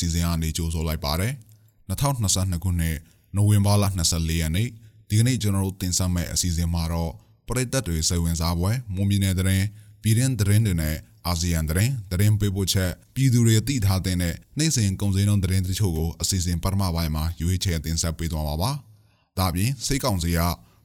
[0.00, 1.32] မွန်လမြန်မာပေါ့ကတ်စီစဉ်အနေကြိုဆိုလိုက်ပါတယ်
[1.90, 2.96] 2022ခုနှစ်
[3.36, 4.68] နိုဝင်ဘာလ24ရက်နေ့
[5.08, 7.12] ဒီကနေ့ကျွန်တော်တို့တင်ဆက်မယ့်အစီအစဉ်မှာတော့
[7.46, 9.64] ပရိသတ်တွေစိတ်ဝင်စားပွဲမွန်ပြည်နယ်တရင်
[10.02, 18.70] ပြည်တွင်းတရင်တွေနဲ့အာဆီယံတရင်တရင်ပေးပို့ချက်ပြည်သူတွေသိထားတဲ့နိုင်စဉ်ကုန်စည်နှုန်းတရင်တချို့ကိုအစီအစဉ်ပထမပိုင်းမှာရွေးချယ်တင်ဆက်ပေးသွားပါပါ
[19.38, 20.40] ဒါပြင်စိတ်ကောင်စီက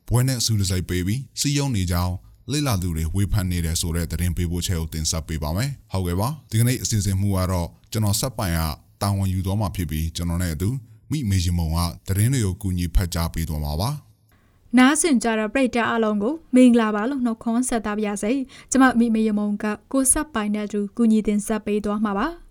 [0.07, 2.13] ဘွဲနဲ့ဆူဒစိုက်ပေးပြီးစီယုံနေကြောင်း
[2.51, 8.61] လိလာသူတွေဝေဖန်နေတယ်ဆိုတဲ့သတင်းပေးပို့ချက်ကိုတင်ဆက်ပေးပါမယ်။ဟုတ်ကဲ့ပါ။ဒီကနေ့အစီအစဉ်မှုကတော့ကျွန်တော်ဆက်ပိုင်က
[9.03, 10.69] တာဝန်ယူသွားမှာဖြစ်ပြီးကျွန်တော်နဲ့အတူ
[11.11, 13.89] မိမေရှင်မုံကသတင်းတွေကိုကူညီဖတ်ကြားပေးသွားမှာပါ။
[14.77, 18.31] နားဆင်ကြတဲ့ပရိသတ်အလုံးကိုမင်္ဂလာပါလို့နှုတ်ခွန်းဆက်သပါရစေ။
[18.71, 22.27] ကျွန်မမိမေရမုံကကိုဆက်ပိုင်တဲ့သူကူညီတင်ဆက်ပေးသွားမှာပါ။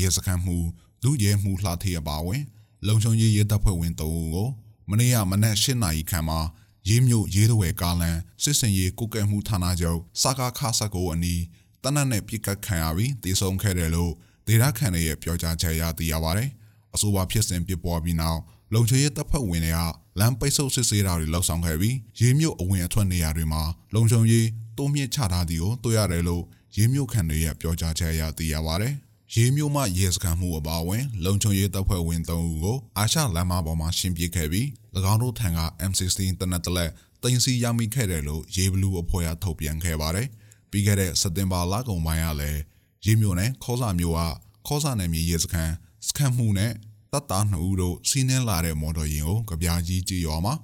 [0.00, 0.56] ရဲစခန်းမှု
[1.02, 2.42] လူရဲမှုလှထေအပါဝင်
[2.86, 4.48] လုံချုံရေးရဲတပ်ဖွဲ့ဝင်၃ဦးကို
[4.90, 6.40] မနေ့ကမနက်၈နာရီခန့်မှာ
[6.88, 11.42] ရေးမြို့ရေးတော်ဝဲကားလန်စစ်စင်ရေးကုကဲမှုဌာနချုပ်စကားခါဆက်ကိုအနီး
[11.82, 14.12] တနက်နဲ့ပြစ်ကတ်ခံရပြီးတည်ဆုံခဲ့တယ်လို့
[14.46, 16.50] ဒေတာခန်ရဲ့ပြောကြားချက်အရသိရပါတယ်။
[16.94, 18.40] အဆိုပါဖြစ်စဉ်ဖြစ်ပေါ်ပြီးနောက်
[18.74, 19.80] လုံခြုံရေးတပ်ဖွဲ့ဝင်တွေက
[20.18, 23.62] လမ်းပိတ်ဆို့စစ်ဆေးတာတွေလှုပ်ဆောင်ခဲ့ပြီးရေးမြို့အဝင်အထွက်နေရာတွေမှာ
[23.94, 24.46] လုံခြုံရေး
[24.78, 26.44] တိုးမြင့်ချထားသည်ကိုတွေ့ရတယ်လို့
[26.76, 28.94] ရေးမြို့ခံတွေရဲ့ပြောကြားချက်အရသိရပါတယ်။
[29.34, 34.66] ရေးမျိုးမှရဲစခန်းမှုအပါအဝင်လုံခြုံရေးတပ်ဖွဲ့ဝင်၃ဦးကိုအာရှလမ်းမပေါ်မှာရှင်းပြခဲ့ပြီး၎
[35.12, 35.52] င်းတို့ထံက
[35.90, 36.90] M16 တနက်တလက်
[37.22, 40.28] တင်စီရမိခဲ့တယ်လို့ရေးဘလူးအဖွဲ့ကထုတ်ပြန်ခဲ့ပါတယ်။
[40.70, 42.60] ပြီးခဲ့တဲ့စက်တင်ဘာလကုန်ပိုင်းကလည်း
[43.06, 44.20] ရေးမျိုးနဲ့ခေါစာမျိုးက
[44.66, 45.72] ခေါစာနယ်မြေရဲစခန်း
[46.08, 46.72] စခန်းမှုနဲ့
[47.12, 50.54] တပ်သား2ဦးတို့စီးနှင်းလာတဲ့မော်တော်ယာဉ်ကိုကြပြားကြီးကြည်ရွာမှာ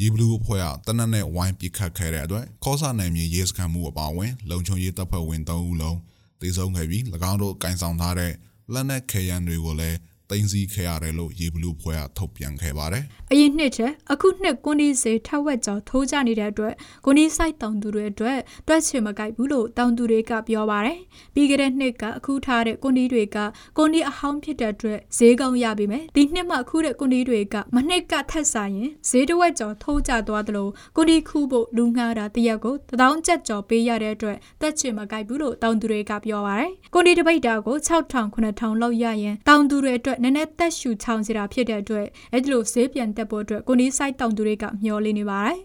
[0.00, 5.98] ရေဘလူးအဖွဲ့ကတနက်နဲ့ဝိုင်းပစ်ခတ်ခဲ့တဲ့အတွက်ခေါစာနယ်မြေရဲစခန်းမှုအပါအဝင်လုံခြုံရေးတပ်ဖွဲ့ဝင်3ဦးလုံး
[6.40, 8.32] သေဆုံးခဲ့ပြီး၎င်းတို့ကင်ဆောင်ထားတဲ့
[8.72, 9.98] လက်နက်ခဲယမ်းတွေကိုလည်း
[10.30, 16.74] တင်စီခဲ့ရတယ်လို့ရေဘလူးဖွဲ့ကထုတ်ပြန်ခဲ့ပါတယ်။အရင်နှစ်ချက်အခုနှစ်ကွန်ဒီစေထက်ဝက်ကျော်ထိုးကြနေတဲ့အတွက်
[17.04, 20.98] ကွန်ဒီစိုက်တောင်သူတွေအတွက်တွက်ချင်မကိုက်ဘူးလို့တောင်သူတွေကပြောပါတယ်။
[21.34, 23.36] ပြီးခဲ့တဲ့နှစ်ကအခုထားတဲ့ကွန်ဒီတွေက
[23.76, 45.58] ကွန်ဒီအဟောင်းဖြစ်တဲ့အတွက်ဈေးကောင်းရပြီမယ်။ဒီနှစ်မှအခုတဲ့ကွန်ဒီတွေကမနှစ်ကထက်စားရင်ဈေးတစ်ဝက်ကျော်ထိုးကြသွားသလိုကွန်ဒီခူးဖို့လူငှားတာတရက်ကိုတထောင်ကျပ်ကျော်ပေးရတဲ့အတွက်တွက်ချင်မကိုက်ဘူးလို့တောင်သူတွေကပြောပါတယ်။ကွန်ဒီတပိတ်တာကို6000 9000လောက်ရရင်တောင်သူတွေအတွက်နည်းနည်းသက်ရှူချောင်စီတာဖြစ်တဲ့အတွက်အဲ့ဒီလိုဈေးပြန်တက်ဖို့အတွက်ကိုနီးဆိုင်တောင်သူတွေကမျှော်လင့်နေပါတယ်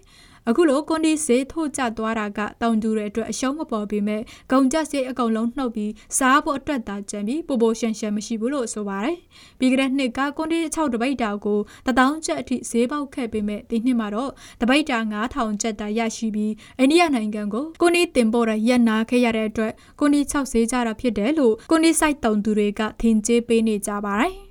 [0.49, 4.21] အခုလိုကွန်ဒီစေးထိုးကျသွားတာကတောင်သူတွေအတွက်အရှုံးမပေါ်ပေမဲ့
[4.51, 9.17] ဂုံကြက်စေးအကုန်လုံးနှုတ်ပြီးစားဖို့အတွက်သာကြံပြီးပိုပိုရှန်ရှန်မရှိဘူးလို့ဆိုပါတယ်။
[9.59, 24.33] ပြီးကြတဲ့နှစ်ကကွန်ဒီ6တပိတ်တာကိုတထောင်ကျပ်အထိဈေးပေါက်ခဲ့ပေမဲ့ဒီနှစ်မှာတော့တပိတ်တာ9000ကျပ်တာရရှိပြီးအိန္ဒိယနိုင်ငံကိုကွန်ဒီတင်ပို့ရရက်နာခဲ့ရတဲ့အတွက်ကွန်ဒီ6ဈေးကြတာဖြစ်တယ်လို့ကွန်ဒီဆိုင်တောင်သူတွေကထင်ကြေးပေးနေကြပါတယ်။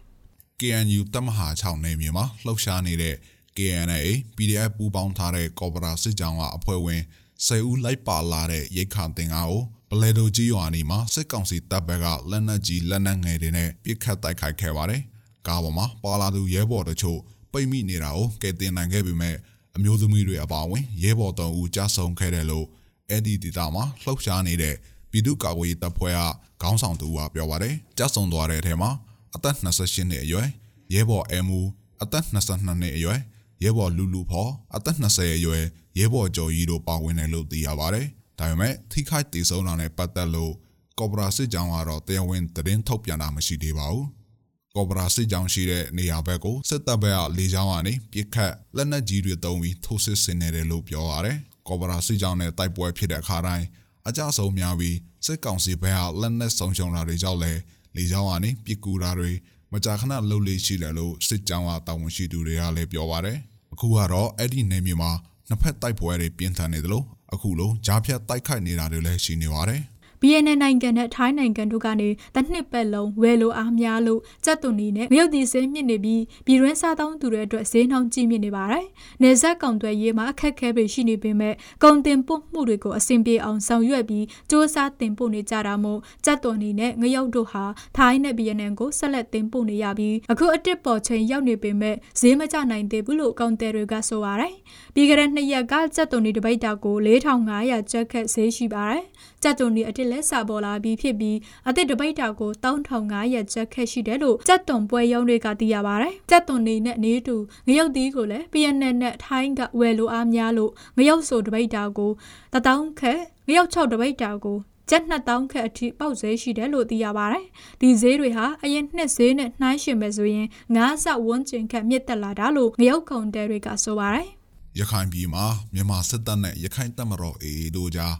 [0.60, 3.16] KNU တမဟာ6နေမြေမှာလှုပ်ရှားနေတဲ့
[3.58, 4.00] KNA
[4.36, 7.02] PDF ပူးပေါင်းထားတဲ့ကော်ပိုရာစစ်ကြောင်းကအဖွဲ့ဝင်
[7.46, 15.02] 10ဦးလိုက်ပါလာတဲ့ရိတ်ခါတင်ကားကိုဘလဲဒိုကြီးရွာနီမှာစစ်ကောင်စီတပ်ဘက်ကလက်နက်ကြီးလက်နက်ငယ်တွေနဲ့ပစ်ခတ်တိုက်ခိုက်ခဲ့ပါတယ်။
[15.46, 17.19] ကားပေါ်မှာပါလာသူရဲဘော်တို့ချို့
[17.52, 19.36] ပိတ်မိနေတာကိုကယ်တင်နိုင်ခဲ့ပေမဲ့
[19.76, 22.66] အမျိုးသမီးတွေအပါအဝင်ရဲဘော်တုံးဦးကြားဆုံးခဲ့တယ်လို့
[23.10, 24.75] အဲ့ဒီဒေတာမှာလှုပ်ရှားနေတဲ့
[25.10, 26.20] ပြည်သူ့ကာကွယ်ရေးတပ်ဖွဲ့က
[26.62, 28.90] ခေါင်းဆောင်သူကပြောပါတယ်။ကြားဆုံးသွားတဲ့အထက်မှာ
[29.34, 30.48] အသက်28နှစ်အရွယ်
[30.94, 31.60] ရဲဘော်အမူ
[32.02, 33.20] အသက်22နှစ်အရွယ်
[33.64, 35.64] ရဲဘော်လူလူဖော်အသက်20အရွယ်
[35.98, 38.06] ရဲဘော်ကျော်ကြီးတို့ပါဝင်တယ်လို့သိရပါတယ်။
[38.38, 40.52] ဒါပေမဲ့ထိခိုက်ဒေဆုံးတာနဲ့ပတ်သက်လို့
[40.98, 44.06] ကော်ပိုရာစစ်ကြောင်းကတော့တရားဝင်သတင်းထုတ်ပြန်တာမရှိသေးပါဘူး။
[44.74, 51.38] ကော်ပိုရာစစ်ကြောင်းရှိတဲ့နေရာဘက်ကိုစစ်တပ်ဘက်ကလေကြောင်းကနေပြစ်ခတ်လက်နက်ကြီးတွေတုံးပြီးထိုးစစ်ဆင်နေတယ်လို့ပြောရတယ်။
[51.69, 53.66] ကော်ပိုရာစစ်ကြောင်းနဲ့တိုက်ပွဲဖြစ်တဲ့အခါတိုင်း
[54.08, 54.96] အကြဆုံးများပြီး
[55.26, 57.61] စစ်ကောင်စီဘက်ကလက်နက်ဆုံးရှုံးတာတွေကြောင့်လည်း
[57.96, 63.38] လေကြောင်းကနေပြစ်ကူတာတွေမ ကြာခဏလှုပ်လေးရှိတယ်လို့စစ်ကြောင်းကတာဝန်ရှိသူတွေကလည်းပြောပါတယ်
[63.73, 65.11] အခုကတော့အဲ့ဒီနေမြေမှာ
[65.49, 67.05] နှစ်ဖက်တိုက်ပွဲတွေပြင်းထန်နေတယ်လို့
[67.35, 69.81] အခုလိုကြားဖြတ်တိုက်ခိုက်နေတာတွေလည်းရှိနေပါတယ်
[70.23, 78.87] BNN နိုင်ငံနဲ့ထိုင်းနိုင်ငံတို့ကနေတစ်နှစ်ပတ်လုံးဝယ်လိုအားများလို့ကြက်သွန်နီနဲ့မြုပ်တီစင်းမြင့်နေပြီးပြည်တွင်းစားသုံးသူတွေအတွက်ဈေးနှောင်းကြီးမြင့်နေပါတယ်။
[79.23, 87.64] နေဆက်ကောင်တွေရေးမှာအခက်အခဲတွေရှိနေပေမဲ့ကုန်တင်ပို့မှုတွေကိုအဆင်ပြေအောင်ဆောင်ရွက်ပြီးစ조사တင်ပို့နေကြတာမို့ကြက်သွန်နီနဲ့ငရုတ်တို့ဟာ
[87.97, 94.55] ထိုင်းနဲ့ BNN ကိုဆက်လက်တင်ပို့နေရပြီးအခုအတစ်ပေါ်ချိန်ရောက်နေပေမဲ့ဈေးမကျနိုင်သေးဘူးလို့ကောင်တယ်တွေကဆိုပါတယ်။
[94.94, 99.05] ပြီးကြတဲ့နှစ်ရက်ကကြက်သွန်နီတပိတ်တာကို4500ကျပ်ခက်ဈေးရှိပါတယ်။
[99.43, 101.37] ကြက်သွန်နီအတစ်လက်စာပေါ်လာပြီးဖြစ်ပြီး
[101.69, 107.37] အသစ်တပိတ်တာကို1500ကျပ်ခက်ရှိတယ်လို့ကြက်သွန်ပွဲရုံးတွေကသိရပါတယ်။ကြက်သွန်နေနဲ့နေတူ
[107.69, 112.12] ငရုတ်သီးကိုလည်း PNN နဲ့ထိုင်းကဝယ်လိုအားများလို့ငရုတ်ဆိုတပိတ်တာကို
[112.55, 114.58] 1000ခက်ငရုတ်6တပိတ်တာကို
[114.90, 117.44] ကျပ်2000ခက်အထိပေါက်ဈေးရှိတယ်လို့သိရပါတယ်။
[117.81, 120.46] ဒီဈေးတွေဟာအရင်နှစ်ဈေးနဲ့နှိုင်းယှဉ်မယ်ဆိုရင်
[120.76, 124.26] 9ဆဝန်းကျင်ခက်မြင့်တက်လာတာလို့ငရုတ်ကုန်တဲတွေကဆိုပါတယ်။
[124.79, 125.44] ရခိုင်ပြည်မှာ
[125.75, 128.14] မြန်မာစစ်တပ်နဲ့ရခိုင်တပ်မတော် AA တို့ကြား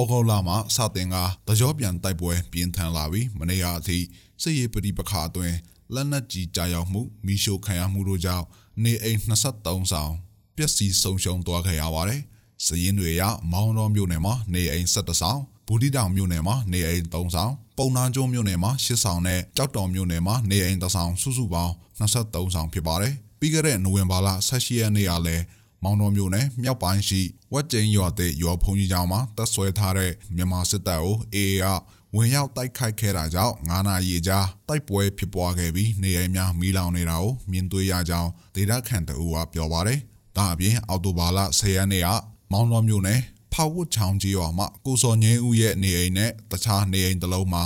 [0.00, 1.16] ဩဂုတ်လမှာစတင်က
[1.46, 3.98] တကြောပြန်တိုက်ပွဲပြင်းထန်လာပြီးမနေ့ကအထိ
[4.42, 5.56] စစ်ရေးပဋိပက္ခအတွင်း
[5.94, 8.44] လက်နက်ကြီးကြာရောက်မှုမိရှို့ခံရမှုတို့ကြောင့်
[8.84, 10.12] နေအိမ်23ဆောင်
[10.56, 12.20] ပျက်စီးဆုံးရှုံးသွားခဲ့ရပါတယ်။
[12.66, 13.22] စည်ရင်တွေရ
[13.52, 25.44] မောင်းတော်မြို့နယ်မှာနေအိမ်17ဆောင်ဘူဒီတောင်မြို့နယ်မှာနေအိမ်3ဆောင်ပုံနာကျုံမြို့နယ်မှာ10ဆောင်နဲ့ကြောက်တော်မြို့နယ်မှာနေအိမ်3ဆောင်စုစုပေါင်း23ဆောင်ဖြစ်ပါတယ်။ပြီးခဲ့တဲ့နိုဝင်ဘာလ18ရက်နေ့ကလည်း
[25.82, 27.20] မောင်တော်မြို့နယ်မြောက်ပိုင်းရှိ
[27.52, 31.66] ဝက်ကျင်းရွာတဲ့ရွာဖုန်ကြီးကျောင်းမှာတပ်ဆွဲထားတဲ့မြန်မာစစ်တပ်ကို AA က
[32.14, 34.38] ဝင်ရောက်တိုက်ခိုက်ခဲ့တာကြောင့်9နာရီကြာ
[34.68, 39.98] တိုက်ပွဲဖြစ်ပွားခဲ့ပြီးနေအိမ်များမီးလောင်နေတာကိုမြင်တွေ့ရကြောင်းဒေသခံတအူကပြောပါတယ်။
[40.36, 42.08] ဒါအပြင်အော်တိုဘာလ10ရက်နေ့က
[42.52, 43.20] မောင်တော်မြို့နယ်
[43.52, 47.64] ဖောက်ဝတ်ချောင်းကြီးရွာမှာကိုစော်ငင်းဦးရဲ့နေအိမ်နဲ့တခြားနေအိမ်တစ်လုံးမှာ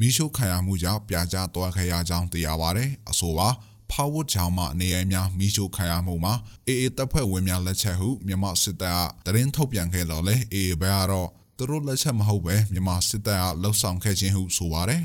[0.00, 3.48] မီးရှို့ခံရမှုကြောင့်ပြာကျသွားခဲ့ရကြောင်းသိရပါတယ်။အဆိုပါ
[3.92, 6.34] ဖောက်ဝတ်ချောင်းမှာနေအိမ်များမီးရှို့ခံရမှုမှာ
[6.66, 15.02] အေအေတပ်ဖွဲ့ဝင်များလက်ချက်ဟုမြန်မာစစ်တပ်ကတရင်ထုတ်ပြန်ခဲ့တော့လေအေအေဘက်ကတော့သူတို့လက်ချက်မဟုတ်ပဲမြန်မာစစ်တပ်ကလှုပ်ဆောင်ခဲ့ခြင်းဟုဆိုပါတယ်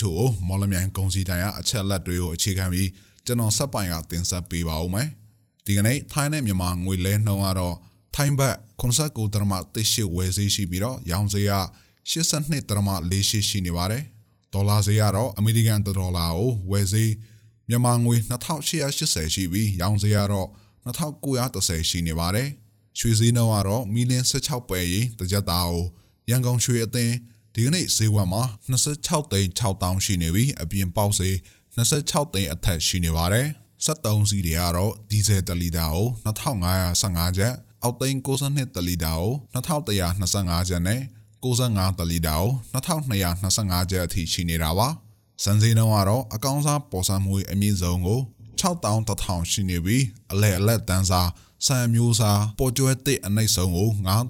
[0.00, 2.88] ချို့ကိုမော်လမြိုင်ကုံစီတိုင်ကအချက်လက်တွေကိုအခြေခံပြီး
[3.26, 5.08] ကျွန်တော်ဆက်ပိုင်ကတင်ဆက်ပေးပါဦးမယ်
[5.66, 7.76] ဒီကနေ့ထိုင်းနဲ့မြန်မာငွေလဲနှုန်းကတော့
[8.14, 9.54] ထိုင်းဘတ်89ဒရမ
[9.84, 11.54] 38ဝယ်ဈေးရှိပြီးတော့ရောင်းဈေးက
[12.10, 12.90] 82ဒရမ
[13.20, 14.02] 48ရှိနေပါတယ်
[14.52, 17.12] ဒေါ်လာဈေးကတော့အမေရိကန်ဒေါ်လာကိုဝယ်ဈေး
[17.68, 18.16] မြန်မာငွေ
[18.70, 20.48] 2880ရှိပြီးရောင်းဈေးကတော့
[20.86, 22.48] 2930ရှိနေပါတယ်
[22.98, 25.84] ရွှေဈေးနှုန်းကတော့မီလီယံ16ပဲရင်တစ်ကြက်သားကို
[26.30, 27.14] ရန်ကုန်ရွှေအသင်း
[27.60, 31.34] ဒီကနေ့ဈေးဝယ်မှာ26သိန်း6000ရှိနေပြီးအပြင်ပေါက်ဈေး
[31.76, 33.46] 26သိန်းအထက်ရှိနေပါတယ်။
[33.86, 41.00] 73စီးတွေကတော့ဒီဇယ်1လီတာကို2515ကျပ်အောက်သိန်း62တလီတာကို2125ကျပ်နဲ့
[41.44, 44.88] 65တလီတာကို2225ကျပ်အထိရှိနေတာပါ။
[45.44, 48.20] စံစည်းနှုန်းကတော့အကောင်းစားပေါ်ဆန်းမွေးအမြင့်ဆုံးကို
[48.60, 51.30] 6100ရှိနေပြီးအလဲအလက်တန်းစား
[51.66, 53.88] ဆန်မျိုးစားပေါ်ကျွဲတစ်အနှိမ့်ဆုံးကို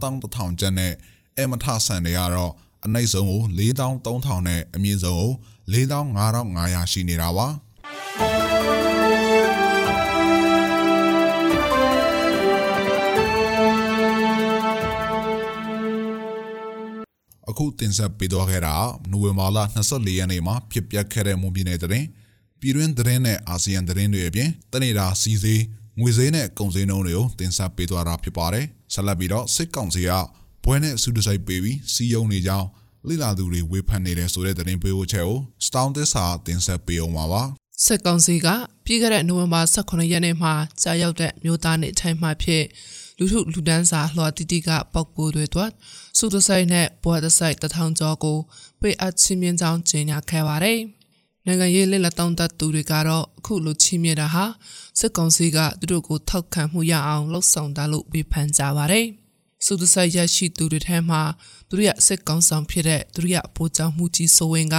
[0.09, 0.93] 9100ကျပ်နဲ့
[1.39, 2.53] အမထဆန်တွေကတော့
[2.85, 5.33] အနှိမ့်ဆုံးကို4300နဲ့အမြင့်ဆုံးကို
[5.73, 7.47] 4500ရှိနေတာပါ
[17.51, 18.75] အခုတင်ဆက်ပေးသွားခဲ့တာ
[19.11, 19.59] နိုဝင်ဘာလ
[19.89, 22.05] 24ရက်နေ့မှာဖြစ်ပျက်ခဲ့တဲ့မွန်ပြည်နယ်တွင်
[22.61, 25.63] ပြည်တွင်းသတင်းနဲ့အာဆီယံသတင်းတွေအပြင်တနေတာစီစေး
[26.01, 30.11] ငွေဈေးနဲ့ကုန်ဈေးနှုန်းတွေကိုတင်ဆက်ပေးသွားတာဖြစ်ပါတယ်ဆက်လက်ပြီးတော့စစ်ကောင်စီက
[30.71, 32.69] ဘွဲနဲ့စုတစိုက်ပေးပြီးစီယုံနေကြောင်း
[33.09, 37.43] လိလာသူတွေဝေဖန်နေတဲ့ဆိုတဲ့သတင်းပေးဖို့ချက်ကို Stone သစ္စာတင်ဆက်ပေးအောင်ပါပါ
[37.85, 38.49] စစ်ကောင်စီက
[38.85, 42.65] ပြည်ခဲ့တဲ့နိုဝင်ဘာ18ရက်နေ့မှာကြာရောက်တဲ့မြို့သားနေထိုင်မှဖြစ်
[43.19, 45.71] လူထုလူဒန်းစာလှော်တီတီကပောက်ပိုးတွေတော့
[46.19, 48.39] စုတဆိုင်နဲ့ဘွားတဆိုင်တထောင်ကျော်ကို
[48.81, 50.79] ပေးအပ်ချင်းမြင့်ကြောင်းကြေညာခဲ့ပါတယ်။
[51.47, 54.45] နိုင်ငံရေးလက်လက်တောင်းတသူတွေကတော့အခုလိုချီးမြှင့်တာဟာ
[54.99, 59.07] စစ်ကောင်စီကသူတို့ကိုထောက်ခံမှုရအောင်လှုံ့ဆော်တာလို့ဝေဖန်ကြပါတယ်။
[59.65, 61.23] စုတဆိုင်ရရှိသူတွေထဲမှာ
[61.69, 64.77] သူတို့ရစစ်ကောင်ဆောင်ဖြစ်တဲ့သူတို့ရဗိုလ်ချုပ်မှုကြီးစိုးဝင်းက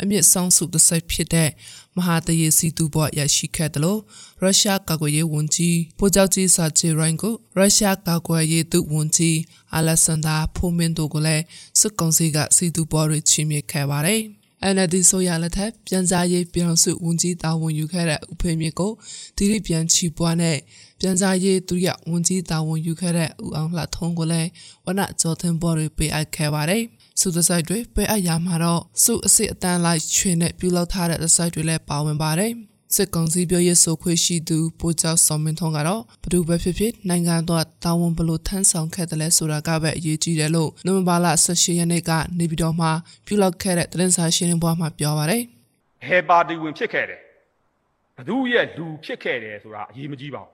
[0.00, 1.50] အမြင့်ဆောင်စုတဆိုင်ဖြစ်တဲ့
[1.96, 4.00] မဟာတရေစီသူဘောရရှိခဲ့တယ်လို့
[4.42, 9.38] ရုရှားကာကွယ်ရေးဝန်ကြီးဗိုလ်ချုပ်ကြီးဆာချေရိုင်းကိုရုရှားကာကွယ်ရေးသူဝန်ကြီး
[9.76, 11.44] အလက်ဆန်ဒါဖိုမင်တိုကိုလည်း
[11.80, 14.22] စစ်ကောင်စီကစီသူဘောတွေချီးမြှင့်ခဲ့ပါတယ်။
[14.72, 18.92] NLD ဆိုရလက်ထက်ပြန်ကြားရေးပြောင်းစုဝန်ကြီးတာဝန်ယူခဲ့တဲ့ဦးဖေမြင့်ကို
[19.36, 20.56] ဒီရီပြန်ချီပွားနဲ့
[21.00, 24.48] ပြန်ကြားရေးသူရဝန်ကြီးတာဝန်ယူခဲ့တဲ့ဦးအောင်လှထုံးကိုလည်း
[24.84, 26.82] ဝနကျော်သင်ဘော်တွေပေးအပ်ခဲ့ပါတယ်။
[27.20, 32.54] စုသဆိုင်တွေပေးအပ်ရမှာတော့စုအစ်စ်အတန်းလိုက်ချွေနဲ့ပြုလုပ်ထားတဲ့သဆိုင်တွေလည်းပါဝင်ပါတယ်။
[32.94, 42.90] စစ်ကောင်စီပြောရေးဆိုခွင့်ရှိသူပိုးကျော်စောမင်းထွန်းကတော့ဘဒုပဲဖြစ်ဖြစ်နိုင်ငံတော်တာဝန်ဘလို့ထမ်းဆောင်ခဲ့တယ်လဲဆိုတာကပဲအရေးကြီးတယ်လို့နိုဝင်ဘာလ18ရက်နေ့ကနေပြည်တော်မှာ
[43.26, 45.42] ပြုလုပ်ခဲ့တဲ့သတင်းစာရှင်းလင်းပွဲမှာပြောပါတယ်။
[46.06, 47.20] ဟဲပါတီဝင်ဖြစ်ခဲ့တယ်။
[48.16, 50.52] ဘဒုရဲ့လူဖြစ်ခဲ့တယ်ဆိုတာအရေးမကြီးပါဘူး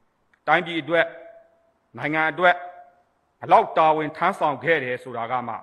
[0.48, 1.06] ။တိုင်းပြည်အတွက်
[1.98, 2.56] နိုင်ငံအတွက်
[3.40, 5.54] ဘလောက်တာဝန်ထမ်းဆောင်ခဲ့တယ်ဆိုတာကမှ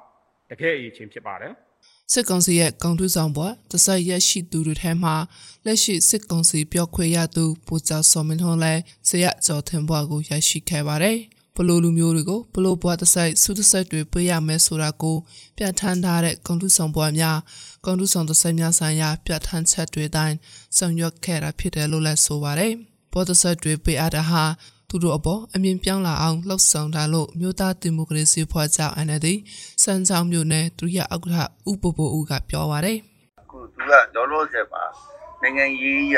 [0.49, 1.53] တကယ်အရေးချင်းဖြစ်ပါတယ်။
[2.13, 5.15] စစ်ကောင်စီရဲ့ကောင်ထုဆောင်ပေါ်တစိုက်ရရှိသူတွေထဲမှာ
[5.65, 11.17] လက်ရှိစစ်ကောင်စီပြောခွေရသူပူဇော်စောမင်းထွန်းလည်းဇရကျော်ထင်ဘွားကိုရရှိခဲ့ပါတယ်။
[11.55, 15.17] ဘလို့လူမျိုးတွေကိုဘလို့ဘွားတစိုက်စုတစိုက်တွေပေးရမယ်ဆိုတာကို
[15.57, 17.37] ပြဋ္ဌာန်းထားတဲ့ကွန်တုဆောင်ဘွားများ
[17.85, 20.35] ကွန်တုဆောင်တစိုက်များဆိုင်ရာပြဋ္ဌာန်းချက်တွေတိုင်း
[20.77, 22.73] ဆောင်ရွက်ခဲ့တာဖြစ်တယ်လို့လည်းဆိုပါတယ်။
[23.13, 24.43] ဘောတစိုက်တွေပေးအပ်တာဟာ
[24.93, 29.27] သူတို့အပေါ်အမြင်ပြောင်းလာအောင်လှုပ်ဆောင်တာလို့မြို့သားဒီမိုကရေစီဖွဲ့ကြောင်း NLD
[29.83, 31.37] စံချောင်းမြို့နယ်ဒုတိယဥက္ကဋ္ဌ
[31.71, 32.97] ဥပပိုဦးကပြောပါတယ်။
[33.41, 34.83] အခုသူကလောလောဆယ်မှာ
[35.41, 36.17] နိုင်ငံရေးရ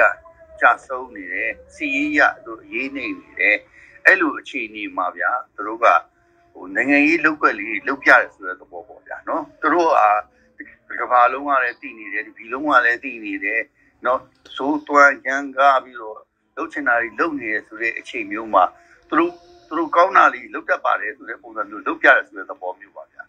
[0.62, 3.58] ကြဆုံးနေတယ်စီရေးရသူရေးနေနေတယ်
[4.06, 5.88] အဲ့လိုအခြေအနေမှာဗျာသူတို့က
[6.54, 10.10] ဟိုနိုင်ငံရေးလောက်ွက်လေးလောက်ပြတယ်ဆိုတဲ့သဘောပေါ့ဗျာနော်သူတို့ဟာ
[10.58, 13.62] ဒီကမ္ဘာလုံးကလည်းတည်နေတယ်ဒီလုံးကလည်းတည်နေတယ်
[14.06, 14.20] နော်
[14.56, 16.20] သိုးတွန်းရန်ကားပြီးတော့
[16.56, 18.64] လှုပ်ချင်တာတွေလှုပ်နေရဆိုတဲ့အခြေမျိုးမှာ
[19.10, 19.32] သူတို့
[19.68, 23.24] သူတို့ကောင်းတာလေးလှုပ်တတ်ပါတယ်ဆိုတဲ့ပုံစံမျိုးလှုပ်ပြတယ်ဆိုတဲ့သဘောမျိုးပါဗျာ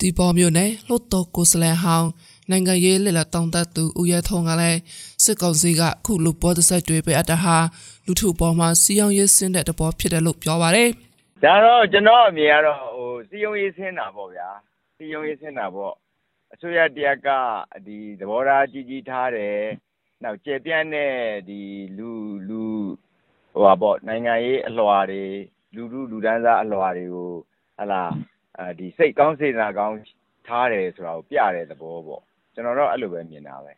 [0.00, 2.08] ဒီပေါ်မျိုးနဲ့လှုပ်တော့ကိုစလဲဟောင်း
[2.50, 4.80] နိုင်ငံရေးလက်လက်တောင်းတသူဦးရထုံကလည်း
[5.24, 7.56] စစ်ကောင်စီကခုလူပေါ်တဲ့ဆက်တွေပဲအတဟာ
[8.06, 10.88] လူထုပေါ်မှာစီအောင်ရေးစင်းတဲ့တပေါ်ဖြစ်တယ်လို့ပြောပါတယ်။
[11.44, 14.48] ဒါတော့ကျွန်တော်အမြင်ကတော့ဟိုစီအောင်ရေးစင်းတာပေါ့ဗျာ။
[14.96, 15.94] စီအောင်ရေးစင်းတာပေါ့။
[16.52, 17.28] အစိုးရတရားက
[17.86, 19.60] ဒီသဘောထားကြီးကြီးထားတယ်။
[20.22, 21.12] နောက်ကျေပြန့်တဲ့
[21.48, 21.60] ဒီ
[21.98, 22.10] လူ
[22.48, 22.64] လူ
[23.52, 25.22] ဟိုပါပေါ့နိုင်ငံရေးအလွှာတွေ
[25.74, 27.30] လူလူလူဒန်းစားအလွှာတွေကို
[27.78, 28.02] ဟလာ
[28.58, 29.96] အဲဒီစိတ်ကောင်းစေတနာကောင်း
[30.46, 32.22] ထားတယ်ဆိုတာကိုပြတဲ့သဘောပေါ့
[32.54, 33.72] ကျွန်တော်တော့အဲ့လိုပဲမြင်တာပဲ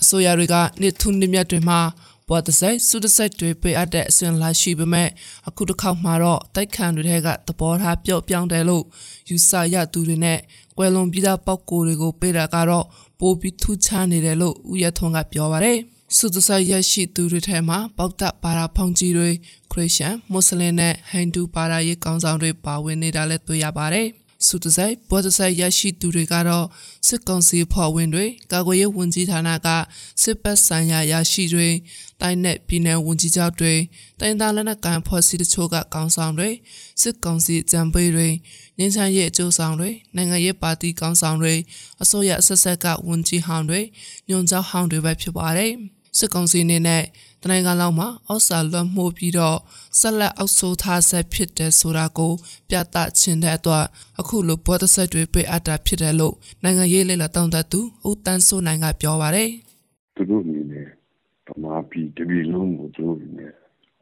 [0.00, 1.80] အစိုးရတွေကနှစ်ထုနှစ်မြတ်တွေမှာ
[2.28, 5.08] ဘောတစိုက်စုတစိုက်တွေပေးအပ်တဲ့အစဉ်လာရှိပေမဲ့
[5.48, 8.84] အခုတစ်ခေါက်မှာတော့တိုက်ခန်တွေကသဘောထားပြော့ပြောင်းတယ်လို့
[9.28, 10.38] ယူဆရသူတွေနဲ့
[10.78, 12.86] ကွယ်လွန်ပြီးသားပောက်ကိုတွေကိုပေးတာကတော့
[13.22, 15.78] ပိုပြီးထူးခြားနေတယ်လို့ဦးရထွန်းကပြောပါတယ်
[16.16, 19.30] စုတဆိုင်ရရှိသူတွေထဲမှာပေါက်တပါရာဖောင်ကြီးတွေ
[19.72, 24.06] ခရစ်ယာန်မွတ်စလင်နဲ့ဟိန္ဒူပါရာရေးကောင်းဆောင်တွေပါဝင်နေတာလည်းတွေ့ရပါတယ်။
[24.46, 26.66] စုတစိုက်ဘောတစိုက်ရရှိသူတွေကတော့
[27.06, 29.68] စစ်ကောင်စီဖော်ဝင်တွေကာကွယ်ရေးဝန်ကြီးဌာနက
[30.22, 31.68] စစ်ပတ်ဆိုင်ရာရရှိတွေ
[32.20, 33.74] တိုင်းနဲ့ပြည်နယ်ဝန်ကြီးချုပ်တွေ
[34.20, 36.50] တိုင်းသားလက်နက်ကိုင်ဖွဲ့စည်းတချို့ကကောင်းဆောင်တွေ
[37.02, 38.28] စစ်ကောင်စီကြံပေးတွေ
[38.78, 41.54] ငင်းချမ်းရေးအကျိုးဆောင်တွေနိုင်ငံရေးပါတီကောင်းဆောင်တွေ
[42.02, 43.80] အစိုးရအဆက်ဆက်ကဝန်ကြီးဟောင်းတွေ
[44.28, 45.72] ညွန်ကြောင်းဟောင်းတွေပဲဖြစ်ပါတယ်
[46.18, 47.02] စစ်ကောင်စီအနေနဲ့
[47.42, 49.58] တနိုင်ငံလုံးမှာအောက်စာလွှမ်းမိုးပြီးတော့
[50.00, 52.32] ဆက်လက်အောက်ဆိုးထားဆက်ဖြစ်တယ်ဆိုတာကို
[52.68, 53.84] ပြသခြင်းတဲ့အတွက်
[54.20, 59.50] အခုလိုဘောဒဆက်တွေပေးအပ်တာဖြစ်တယ်လို့နိုင်ငံရေးလေ့လာတောင်းတသူဦးတန်းစိုးနိုင်ကပြောပါတယ်
[60.16, 60.86] သူတို့အနေနဲ့
[61.48, 63.52] ဗမာပြည်တပြည်လုံးကိုသူတို့အနေနဲ့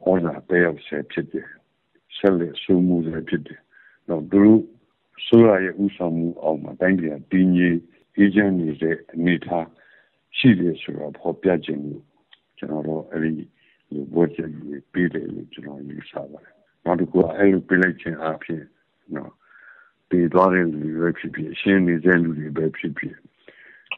[0.03, 1.47] ဟောတာတဲ့ရောက်ဆက်ဖြစ်တယ်
[2.17, 3.59] ဆက်လက်ဆူမှုဆက်ဖြစ်တယ်
[4.09, 4.61] တော့သူတို့
[5.25, 7.77] ဆိုရရဲ့ဥဆောင်မှုအောင်မှာတိုင်းပြည်တည်ငြိမ်
[8.17, 9.67] အေးချမ်းနေတဲ့အနေအထား
[10.41, 12.03] ရှိတယ်ဆိုတော့ဖော်ပြခြင်းလို့
[12.57, 13.45] ကျွန်တော်တို့အဲ့ဒီ
[14.13, 16.55] ဘဝချက်ကြီးပေးတယ်လို့ကျွန်တော်ယူဆပါတယ်
[16.85, 18.63] နောက်တစ်ခုကအဲ့လိုပြလိုက်ခြင်းအပြင်
[19.15, 19.31] နော်
[20.09, 23.15] တည်သွားတဲ့လူတွေပဲဖြစ်ဖြစ်ရှင်းနေတဲ့လူတွေပဲဖြစ်ဖြစ်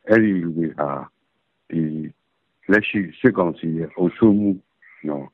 [0.07, 0.91] အဲ့ဒီလူတွေဟာ
[1.69, 1.81] ဒီ
[2.71, 4.49] လက်ရှိစစ်ကောင်စီရဲ့အုပ်ချုပ်မှု
[5.09, 5.27] နော်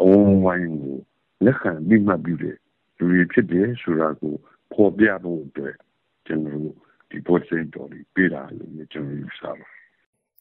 [0.00, 0.96] အဝန်းဝိုင်းကို
[1.44, 2.56] လက်ခံပြီးမှပြီးတဲ့
[2.98, 4.34] လူတွေဖြစ်တယ်ဆိုတာကို
[4.72, 5.76] ဖော်ပြဖို့အတွက်
[6.26, 6.76] ကျွန်တော်တို့
[7.10, 9.77] ဒီပေါ်စင်တော်ပြီးပြတာလို့ကျွန်တော်ယူဆပါတယ်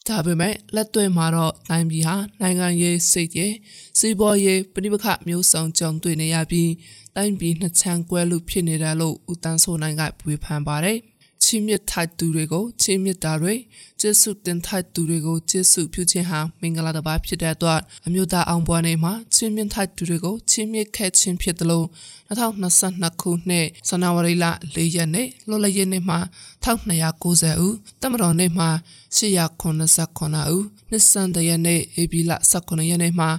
[0.07, 3.53] ဒါပေမဲ့လက်တွေ့မှာတော့တိုင်းပြည်ဟာနိုင်ငံရေးစိတ်ရေး
[3.99, 6.71] စီးပွားရေးပြည်ပခမျိုးစုံကြုံတွေ့နေရပြီး
[7.15, 10.97] တိုင်းပြည်နှစ်ချမ်းကွဲလို့ဖြစ်နေတာလို့ဦးတန်းဆိုနိုင်ကဝေဖန်ပါတယ်။
[11.47, 13.55] ချီးမြှင့်ထိုက်သူတွေကိုချီးမြှင့်တာတွေ
[14.01, 21.85] ကျေးဇူးတင်ထိုက်သူတွေကိုကျေးဇူးပြုခြင်းဟာမင်္ဂလာတစ်ပါးဖြစ်တဲ့အတွက်အမျိုးသားအောင်ပွဲနေ့မှာချီးမြှင့်ထိုက်သူတွေကိုချီးမြှင့်ခဲ့ခြင်းဖြစ်တယ်လို့
[22.29, 26.19] 2022ခုနှစ်ဇန်နဝါရီလ4ရက်နေ့လွတ်လပ်ရေးနေ့မှာ
[26.63, 28.69] 1290ဦးတမတော်နေ့မှာ
[29.17, 33.29] 889ဦးနှစ်ဆန်းတရက်နေ့ဧပြီလ18ရက်နေ့မှာ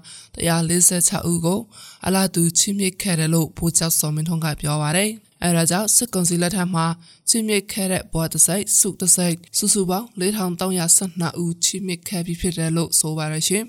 [0.46, 1.60] 146ဦးကို
[2.06, 5.12] အလားတူချီးမြှင့်ခဲ့တယ်လို့ဗိုလ်ချုပ်စောမင်းထွန်းကပြောပါတယ်။
[5.42, 6.86] အဲဒါကြောင့်စစ်ကောင်စီလက်ထက်မှာ
[7.28, 13.64] ချိမြစ်ခဲ့တဲ့ဘွားတစိုက်စုတစိုက်စုစုပေါင်း4312ဦးချိမြစ်ခဲ့ပြီးဖြစ်တယ်လို့ဆိုပါရရှင်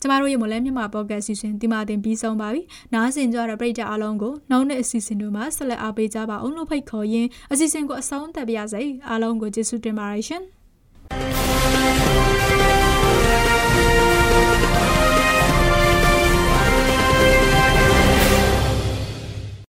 [0.00, 2.62] ကျမတို့ရဲ့မလဲမြန်မာပေါ့ကတ်အစီအစဉ်ဒီမှာတင်ပြီးဆုံးပါပြီ။
[2.94, 10.42] နားဆင်ကြတဲ့ပရိသတ်အားလုံးကိုနောက်နေ့အစီအစဉ်တွေမှာဆက်လက်အားပေးကြပါအောင်လို့ဖိတ်ခေါ်ရင်းအစီအစဉ်ကိုအဆုံးသတ်ပါရစေ။အားလုံးကိုကျေးဇူးတင်ပါတယ်ရှင်။